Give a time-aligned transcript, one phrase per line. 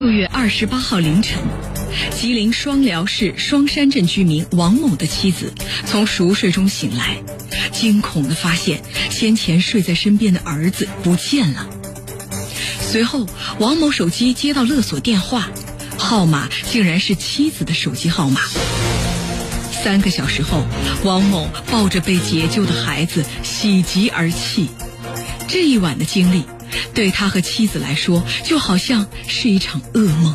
[0.00, 1.42] 六月二十八号凌晨，
[2.12, 5.52] 吉林双辽市双山镇居民王某的妻子
[5.86, 7.20] 从熟睡中醒来，
[7.72, 8.80] 惊恐的发现
[9.10, 11.66] 先前睡在身边的儿子不见了。
[12.80, 13.26] 随后，
[13.58, 15.50] 王某手机接到勒索电话，
[15.98, 18.40] 号码竟然是妻子的手机号码。
[19.82, 20.64] 三个小时后，
[21.02, 24.68] 王某抱着被解救的孩子喜极而泣。
[25.48, 26.44] 这一晚的经历。
[26.98, 30.34] 对他和妻子来说，就好像是一场噩梦。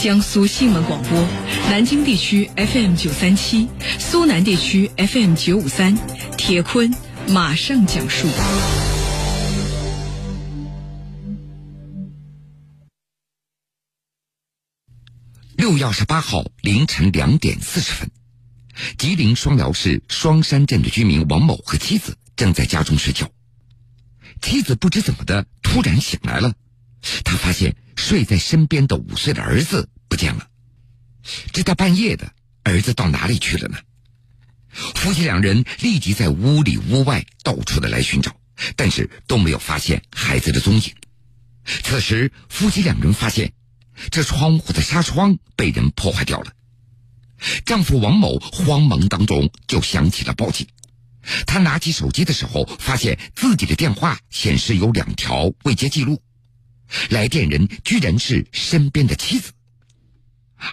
[0.00, 1.26] 江苏新闻广播，
[1.68, 3.66] 南京地区 FM 九三七，
[3.98, 5.98] 苏南地区 FM 九五三，
[6.38, 6.94] 铁坤
[7.26, 8.28] 马上讲述。
[15.56, 18.08] 六月二十八号凌晨两点四十分，
[18.96, 23.28] 吉林双辽市双山镇的居民王某和妻子正在家中睡觉。
[24.40, 26.54] 妻子不知怎么的突然醒来了，
[27.24, 30.48] 他发现睡在身边的五岁的儿子不见了。
[31.52, 32.32] 这大半夜的，
[32.62, 33.78] 儿子到哪里去了呢？
[34.72, 38.34] 夫妻两人立即在屋里屋外到处的来寻找，
[38.76, 40.94] 但是都没有发现孩子的踪影。
[41.64, 43.52] 此时，夫妻两人发现
[44.10, 46.52] 这窗户的纱窗被人破坏掉了。
[47.64, 50.66] 丈夫王某慌忙当中就想起了报警。
[51.46, 56.22] 他拿起手机的时候，发现自己的电话显示有两条未接记录，
[57.08, 59.52] 来电人居然是身边的妻子。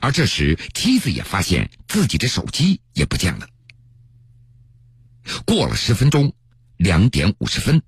[0.01, 3.47] 而这时，妻子也发现自己的手机也不见了。
[5.45, 6.33] 过了十分钟，
[6.75, 7.81] 两点五十分，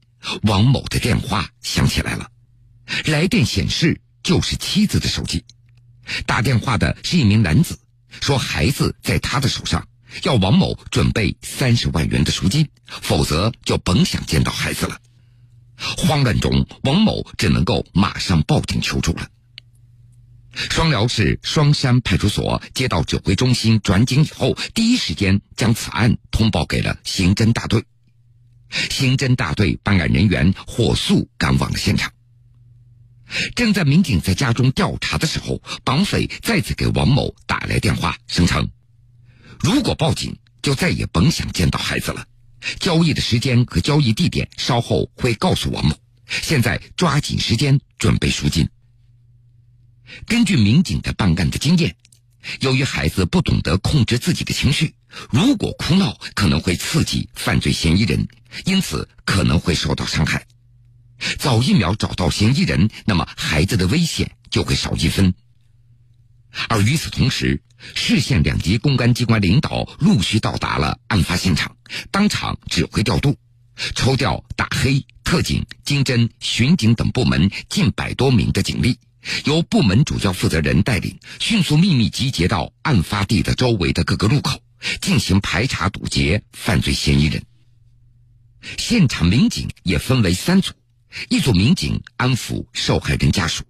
[0.43, 2.31] 王某的电话响起来了，
[3.05, 5.43] 来电显示就是妻子的手机，
[6.25, 7.77] 打电话的是一名男子，
[8.21, 9.85] 说孩子在他的手上。
[10.23, 14.97] 要王某准备三十万元的赎金，否则就甭想见到孩子了。
[15.97, 19.27] 慌乱中，王某只能够马上报警求助了。
[20.51, 27.83] 双辽市双山派出所接到指挥中心转警以后，第一时间将此案通报给了刑侦大队。
[28.71, 32.11] 刑侦大队办案人员火速赶往了现场。
[33.55, 38.69] 正在民警在家中调查的时候，绑匪再次给王某打来电话，声称。
[39.59, 42.25] 如果报警，就再也甭想见到孩子了。
[42.79, 45.95] 交易的时间和交易地点稍后会告诉王某。
[46.27, 48.69] 现在抓紧时间准备赎金。
[50.27, 51.95] 根据民警的办案的经验，
[52.61, 54.93] 由于孩子不懂得控制自己的情绪，
[55.29, 58.27] 如果哭闹可能会刺激犯罪嫌疑人，
[58.65, 60.45] 因此可能会受到伤害。
[61.37, 65.33] 早一秒找到嫌疑人，那么孩子的危险就会少一分。
[66.67, 67.61] 而与此同时，
[67.95, 71.77] 市县两级公安机关领导陆续到达了案发现场，
[72.11, 73.37] 当场指挥调度，
[73.95, 78.97] 抽调打黑、特警、经侦、巡警等部门近百多名的警力，
[79.45, 84.61] 由部门主要负责人带领，迅速秘密集结到案发地的周围的各个路口，
[85.01, 87.43] 进行排查堵截犯罪嫌疑人。
[88.77, 90.73] 现场民警也分为三组，
[91.29, 93.63] 一组民警安抚受害人家属。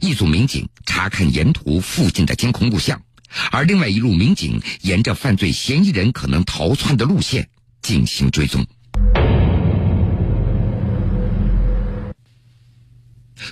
[0.00, 3.00] 一组民警查看沿途附近的监控录像，
[3.50, 7.48] 而另外一路民警沿着犯罪嫌疑人可能逃窜的路线
[7.82, 8.66] 进行追踪。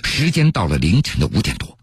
[0.03, 1.77] 时间到了凌晨的五点多，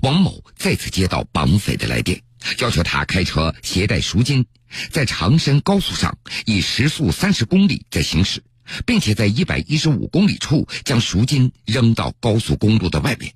[0.00, 2.22] 王某再次接到绑匪的来电，
[2.60, 4.46] 要求他开车携带赎金，
[4.90, 6.16] 在长深高速上
[6.46, 8.42] 以时速三十公里在行驶，
[8.86, 13.32] 并且在一百一十五公里处将赎金扔到高速公路的外面。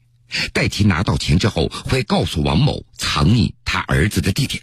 [0.53, 4.63] 待其拿到钱之后，会告诉王某藏匿他儿子的地点。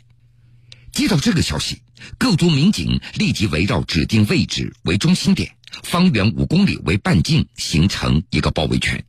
[0.92, 1.82] 接到这个消息，
[2.18, 9.04] 各组民警立即围绕指定位置为中心点，方圆五公里为半径，形成一个包围圈。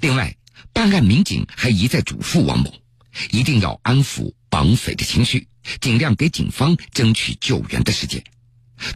[0.00, 0.36] 另外，
[0.72, 2.74] 办案民警还一再嘱咐王某，
[3.30, 5.48] 一定要安抚绑匪的情绪，
[5.80, 8.22] 尽量给警方争取救援的时间，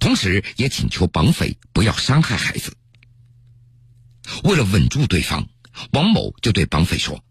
[0.01, 2.77] 同时也请求绑匪不要伤害孩子。
[4.45, 5.49] 为了稳住对方。
[5.91, 7.23] 王某就对绑匪说：“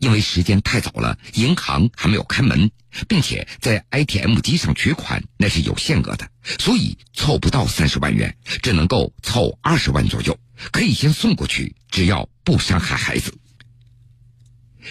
[0.00, 2.70] 因为时间太早了，银行还没有开门，
[3.08, 10.38] 并且在 ATM 机上取款那是有限额的，所以凑不到三十万元，只能够凑二十万左右，
[10.72, 13.38] 可以先送过去，只要不伤害孩子。”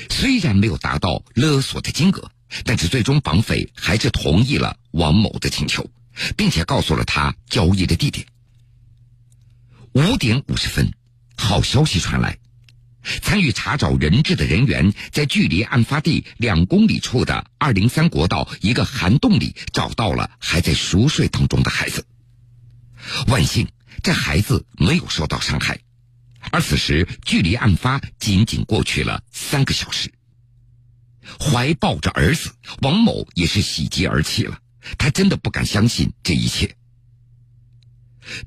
[0.10, 2.32] 虽然没有达到勒索的金额，
[2.66, 5.88] 但是最终绑匪还是同意了王某的请求，
[6.36, 8.26] 并且告诉了他交易的地点。
[9.94, 10.92] 五点五十分，
[11.38, 12.40] 好消息传来。
[13.22, 22.06] 参与查找人质的人员在距离案发地两公里处的二零三国道一个涵洞里找到了还在熟睡当中的孩子。
[23.28, 23.68] 万幸，
[24.02, 25.80] 这孩子没有受到伤害，
[26.52, 30.12] 而此时距离案发仅仅过去了三个小时。
[31.40, 32.52] 怀抱着儿子，
[32.82, 34.60] 王某也是喜极而泣了。
[34.98, 36.76] 他真的不敢相信这一切。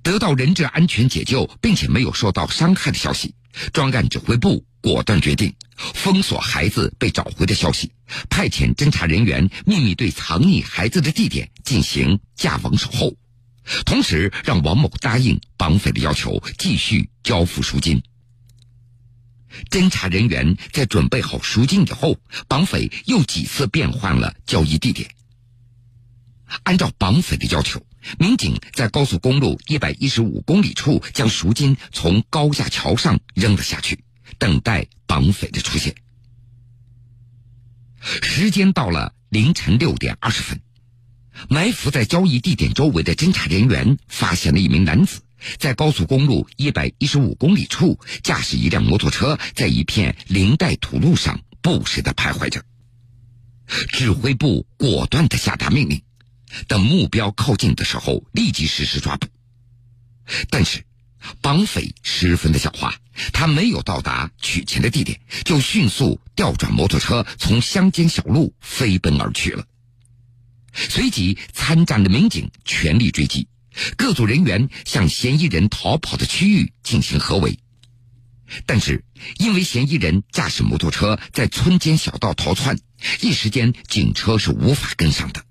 [0.03, 3.35] 得到人质安全解救并且没有受到伤害的消息，
[3.73, 5.55] 专案指挥部果断决定
[5.95, 7.93] 封锁孩子被找回的消息，
[8.31, 13.15] 派遣侦查人员秘密对藏匿孩子的地点进行架网守候，
[13.85, 18.03] 同时让王某答应绑匪的要求，继续交付赎金。
[19.71, 25.09] 侦查人员在准备好赎金以后，绑匪又几次变换了交易地点。
[26.63, 27.85] 按照绑匪的要求，
[28.19, 33.99] 民警在高速公路一百一十五公里处将赎金从高架桥上扔了下去，
[34.39, 35.95] 等待绑匪的出现。
[38.01, 40.61] 时间到了凌晨六点二十分，
[41.49, 45.21] 埋伏在交易地点周围的侦查人员发现了一名男子
[45.59, 52.63] 在高速公路一百一十五公里处驾驶一辆摩托车，在一片林带土路上不时的徘徊着。
[53.89, 56.01] 指挥部果断的下达命令。
[56.69, 59.27] 等目标靠近的时候，立即实施抓捕。
[60.51, 60.85] 但是，
[61.41, 62.95] 绑匪十分的狡猾，
[63.33, 69.65] 他没有到达取钱的地点，就迅速调转摩托车，从乡间小路飞奔而去了。
[70.73, 73.49] 随即，参战的民警全力追击，
[73.97, 77.59] 各组人员向嫌疑人逃跑的区域进行合围。
[78.67, 79.05] 但是，
[79.39, 82.79] 因为嫌疑人驾驶摩托车在村间小道逃窜，
[83.21, 85.46] 一时间警车是无法跟上的。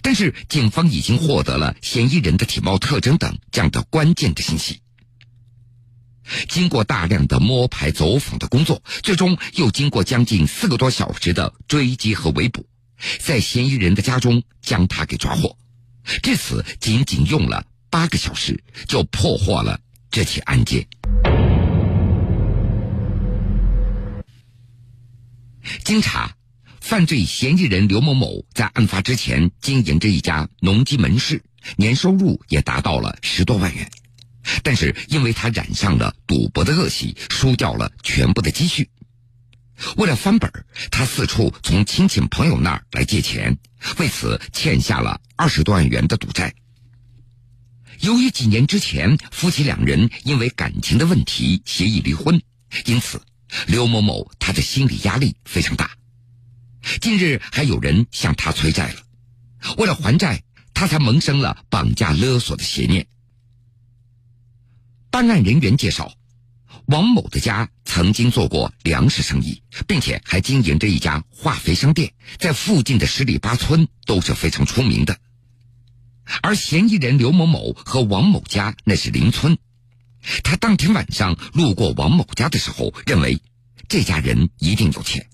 [0.00, 4.80] 但是，警方已经获得了嫌疑人的体貌特征等这样的关键的信息。
[6.48, 12.64] 经过大量的摸排走访的工作，最终又经过将近四个多小时的追击和围捕，
[13.18, 15.58] 在嫌疑人的家中将他给抓获。
[16.22, 19.80] 至此，仅仅用了八个小时就破获了
[20.10, 20.86] 这起案件。
[25.84, 26.36] 经查。
[26.82, 31.40] 犯罪嫌疑人刘某某在案发之前经营着一家农机门市，
[31.76, 33.88] 年收入也达到了十多万元。
[34.64, 38.90] 但是因为他染上了赌博的恶习，输掉了全部的积蓄。
[39.96, 40.52] 为了翻本，
[40.90, 43.56] 他四处从亲戚朋友那儿来借钱，
[43.98, 46.52] 为此欠下了二十多万元的赌债。
[48.00, 52.42] 由于几年之前夫妻两人因为感情的问题协议离婚，
[52.86, 53.22] 因此
[53.68, 55.92] 刘某某他的心理压力非常大。
[57.00, 59.02] 近日还有人向他催债了，
[59.78, 60.42] 为了还债，
[60.74, 63.06] 他才萌生了绑架勒索的邪念。
[65.10, 66.12] 办案人员介绍，
[66.86, 75.18] 王某的家曾经做过粮食生意，并且还经营着一家化肥商店，在附近的十里八村都是非常出名的。
[76.40, 79.58] 而嫌疑人刘某某和王某家那是邻村，
[80.42, 83.40] 他当天晚上路过王某家的时候，认为
[83.88, 85.28] 这家人一定有钱。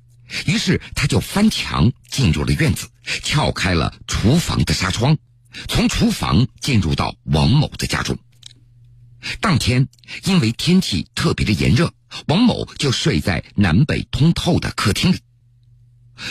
[0.46, 2.88] 于是他就翻墙进入了院子，
[3.22, 5.16] 撬开了厨房的纱窗，
[5.68, 8.18] 从厨房进入到王某的家中。
[9.40, 9.88] 当天
[10.24, 11.92] 因为天气特别的炎热，
[12.26, 15.18] 王某就睡在南北通透的客厅里。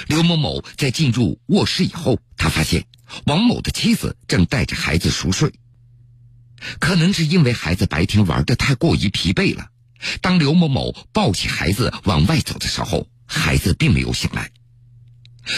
[0.08, 2.86] 刘某某在进入卧室以后，他发现
[3.26, 5.54] 王某的妻子正带着孩子熟睡。
[6.80, 9.70] 可能是因为孩子白天玩的太过于疲惫了，
[10.22, 13.08] 当刘某某抱起孩子往外走的时候。
[13.28, 14.52] 孩子并没有醒来，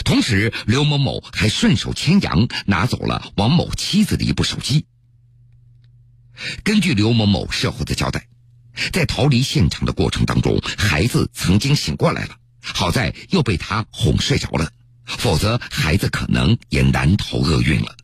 [0.04, 4.86] 同时刘某某还顺手牵羊拿走了王某妻子的一部手机。
[6.64, 8.28] 根据刘某某事后的交代，
[8.92, 14.72] 在逃离现场的过程当中，孩子曾经醒过来了，好在又被他哄睡着了，
[15.06, 17.96] 否则孩子可能也难逃厄运了。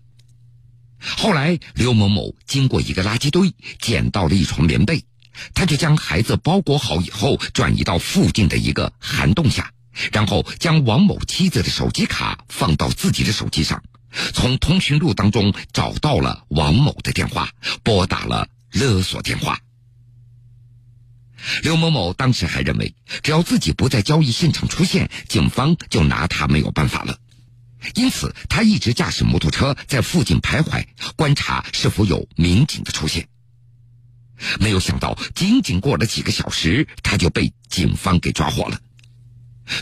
[1.00, 5.06] 后来刘某某经过一个垃圾堆捡到了一床棉被。
[5.54, 9.72] 他就将孩子包裹好以后，转移到附近的一个涵洞下，
[10.12, 13.84] 然后将王某妻子的手机卡放到自己的手机上，
[14.34, 17.50] 从通讯录当中找到了王某的电话，
[17.84, 19.60] 拨打了勒索电话。
[21.62, 27.20] 刘某某当时还认为，只要自己不在交易现场出现，警方就拿他没有办法了，
[27.94, 33.28] 因此他一直驾驶摩托车在附近徘徊，观察是否有民警的出现。
[34.60, 38.80] 没有想到，仅仅过了几个小时，他就被警方给抓获了，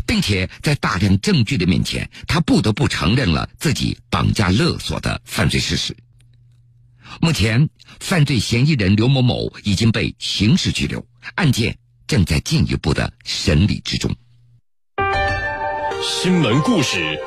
[0.06, 5.96] 并且在大量证据的面前，他不得不承认了自己绑架勒索的犯罪事实。
[7.22, 7.70] 目前，
[8.00, 11.06] 犯罪嫌疑人刘某某已经被刑事拘留，
[11.36, 14.16] 案件正在进一步的审理之中。
[16.02, 17.20] 新闻故事，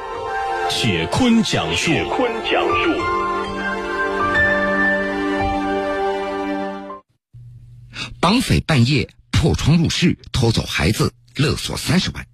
[0.70, 1.92] 铁坤讲述。
[1.92, 2.75] 铁坤讲述。
[8.26, 12.26] 绑匪半夜破窗入室偷走孩子，勒索三十万。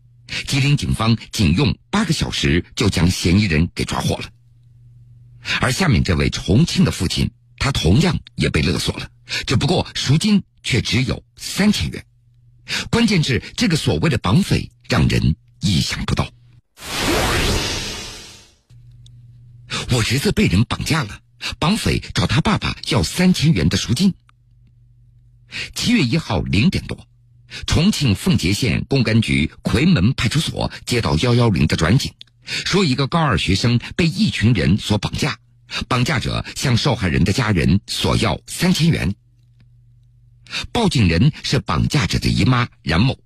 [0.47, 4.31] 吉林警方仅用八个小时就将嫌疑人给抓获了。
[5.61, 9.11] 而下面这位重庆的父亲，他同样也被勒索了，
[9.47, 12.03] 只不过赎金却只有三千元。
[12.91, 16.27] 关键是这个所谓的绑匪让人意想不到。
[19.91, 21.21] 我侄子被人绑架了，
[21.59, 24.15] 绑匪找他爸爸要三千元的赎金。
[25.75, 27.07] 七月一号零点多，
[27.67, 32.13] 重庆奉节县公安局奎门派出所接到幺幺零的转警，
[32.45, 35.39] 说一个高二学生被一群人所绑架，
[35.89, 39.15] 绑架者向受害人的家人索要三千元。
[40.73, 43.19] 报警人是绑架者的姨妈冉某。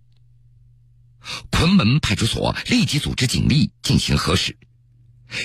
[1.50, 4.56] 昆门派出所立即组织警力进行核实，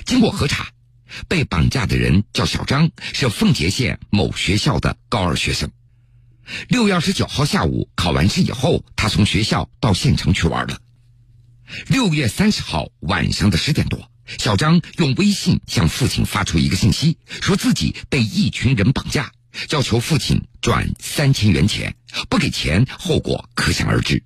[0.06, 0.70] 经过核查。
[1.28, 5.70] 被绑架的人叫小张，是奉节县某学校的高二学生。
[6.68, 10.80] 六月二十九号下午考完试以后，他从学校到县城去玩了。
[11.88, 19.32] 六月三十号晚上的十点多，小张用微信向父亲发出一个信息，说自己被一群人绑架，
[19.70, 21.96] 要求父亲转三千元钱，
[22.30, 24.24] 不给钱后果可想而知。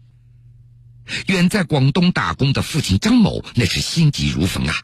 [1.27, 4.75] 远在广东打工的父亲张某那是心急如焚啊。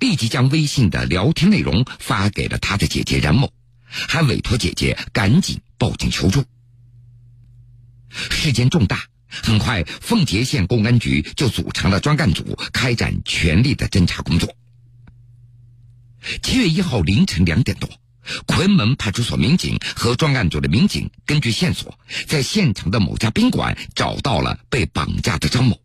[0.00, 3.52] 立即将微信的聊天内容发给了他的姐姐冉某，
[3.88, 6.44] 还委托姐姐赶紧报警求助。
[8.10, 14.54] 事件重大，很快奉节县公安局就组成了专案组，开展全力的侦查工作。
[16.42, 17.88] 七月一号凌晨两点多，
[18.46, 25.80] 奎门派出所民警和专案组的民警根据线索，在县城的某家宾馆找到了被绑架的张某。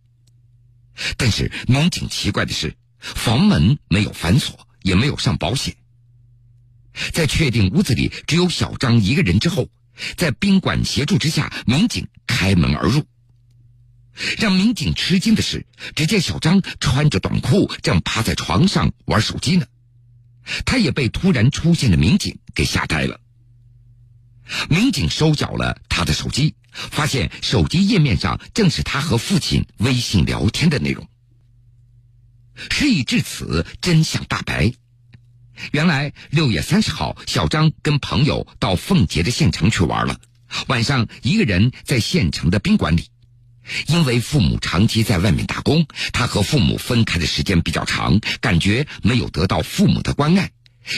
[1.18, 2.76] 但是民警奇怪的是。
[3.06, 5.76] 房门没有反锁，也没有上保险。
[7.12, 9.68] 在确定屋子里只有小张一个人之后，
[10.18, 13.06] 在宾馆协助之下，民警开门而入。
[14.38, 19.66] 让民警吃惊的是，只见小张穿着短裤，正趴在床上玩手机呢。
[20.66, 23.20] 他也被突然出现的民警给吓呆了。
[24.70, 31.08] 民警收缴了他的手机，发现手机页面上正是他和父亲微信聊天的内容。
[32.70, 34.74] 事已至此，真相大白。
[35.72, 40.20] 原来六月三十号，小张跟朋友到奉节的县城去玩了，
[40.68, 43.08] 晚上一个人在县城的宾馆里。
[43.88, 50.52] 因为父母长期在外面打工，他和父母分开的时间比较长，感觉没有得到父母的关爱，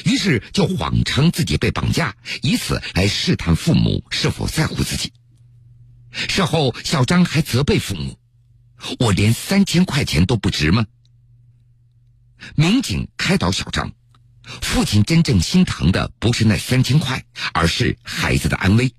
[0.05, 5.13] 于是就谎称自己被绑架，以此来试探父母是否在乎自己。
[6.11, 8.17] 事后，小张还责备父母
[8.97, 10.87] ：“我连三千块钱都不值吗？”
[12.55, 13.91] 民警开导小张，
[14.61, 17.23] 父亲真正心疼的不是那三千块，
[17.53, 18.93] 而是孩子的安危。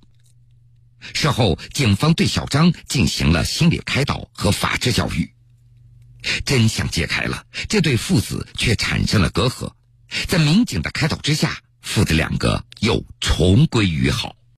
[1.15, 5.33] 事后，警方对小张进行了心理开导和法制教育。
[6.45, 9.73] 真相揭开了，这对父子却产生了隔阂。
[10.27, 14.35] 在民警的开导之下，父子两个又重归于好。